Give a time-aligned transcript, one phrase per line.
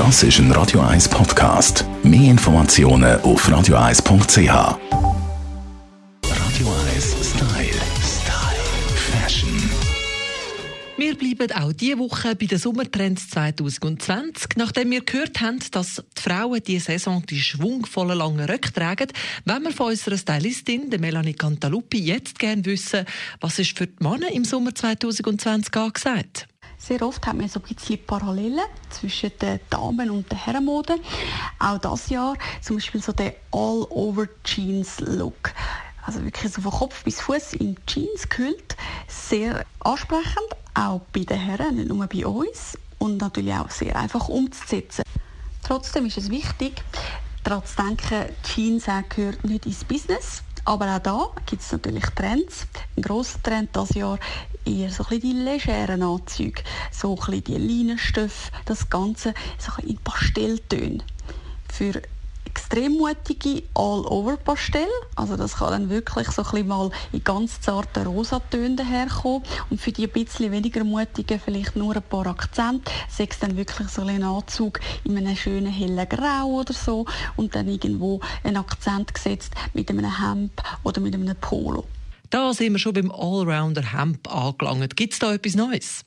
[0.00, 1.84] Das ist ein Radio 1 Podcast.
[2.02, 4.38] Mehr Informationen auf radio1.ch.
[4.48, 4.78] Radio
[6.94, 7.82] 1 Style.
[8.00, 8.62] Style.
[8.96, 9.70] Fashion.
[10.96, 14.56] Wir bleiben auch diese Woche bei den Sommertrends 2020.
[14.56, 19.08] Nachdem wir gehört haben, dass die Frauen diese Saison die schwungvollen langen Röcke tragen,
[19.44, 23.04] wollen wir von unserer Stylistin, Melanie Cantaluppi, jetzt gerne wissen,
[23.40, 26.46] was ist für die Männer im Sommer 2020 angesagt?
[26.82, 30.98] Sehr oft hat man so ein bisschen Parallelen zwischen der Damen- und der Herrenmode.
[31.58, 35.52] Auch das Jahr zum Beispiel so der All-Over-Jeans-Look.
[36.06, 38.76] Also wirklich so von Kopf bis Fuß in Jeans gehüllt.
[39.06, 42.78] Sehr ansprechend, auch bei den Herren, nicht nur bei uns.
[42.98, 45.02] Und natürlich auch sehr einfach umzusetzen.
[45.62, 46.82] Trotzdem ist es wichtig,
[47.44, 50.42] daran zu denken, Jeans gehört nicht ins Business.
[50.64, 52.66] Aber auch da gibt es natürlich Trends.
[52.96, 54.18] Ein grosser Trend dieses Jahr
[54.64, 61.02] eher so ein die legeren Anzüge, so ein die Leinenstoffe, das Ganze so in Pastelltönen.
[61.72, 62.02] Für
[62.70, 64.86] extrem mutige All-Over-Pastell.
[65.16, 69.42] Also das kann dann wirklich so ein mal in ganz zarten Rosatönen daherkommen.
[69.70, 72.90] Und für die ein bisschen weniger mutigen vielleicht nur ein paar Akzente.
[73.08, 77.06] Sei es dann wirklich so ein Anzug in einem schönen hellen Grau oder so.
[77.34, 81.84] Und dann irgendwo ein Akzent gesetzt mit einem Hemd oder mit einem Polo.
[82.30, 84.96] Da sind wir schon beim Allrounder Hemp angelangt.
[84.96, 86.04] Gibt es da etwas Neues?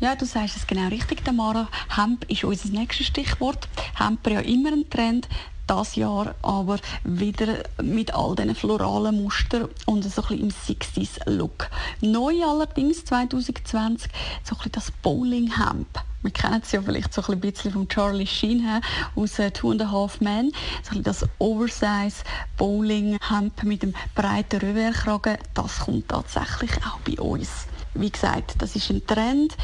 [0.00, 1.68] Ja, du sagst es genau richtig, Tamara.
[1.94, 3.68] Hemp ist unser nächstes Stichwort.
[3.96, 5.28] Hemp ja immer ein Trend
[5.66, 11.70] das Jahr aber wieder mit all diesen floralen Mustern und so ein bisschen im 60s-Look.
[12.00, 14.10] Neu allerdings 2020
[14.42, 15.88] so ein bisschen das Bowling-Hemp.
[16.22, 18.80] Wir kennen es ja vielleicht so ein bisschen von Charlie Sheen her
[19.14, 20.52] aus äh, Two and a Half Men.
[20.82, 22.24] So ein das Oversize
[22.56, 27.66] Bowling Hemp mit dem breiten Revers-Kragen, das kommt tatsächlich auch bei uns.
[27.94, 29.56] Wie gesagt, das ist ein Trend.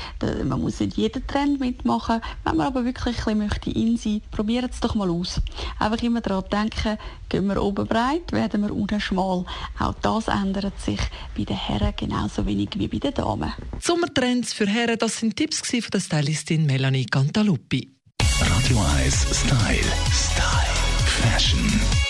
[0.44, 2.20] Man muss nicht jeden Trend mitmachen.
[2.44, 5.40] Wenn man aber wirklich ein bisschen möchte in sein, probiert es doch mal aus.
[5.78, 9.44] Einfach immer daran denken, gehen wir oben breit, werden wir unten schmal.
[9.78, 11.00] Auch das ändert sich
[11.36, 13.52] bei den Herren genauso wenig wie bei den Damen.
[13.80, 17.96] Sommertrends für Herren, das sind Tipps von der Stylistin Melanie Cantaluppi.
[18.40, 19.92] Radio 1 Style.
[20.12, 20.70] Style.
[21.04, 22.09] Fashion.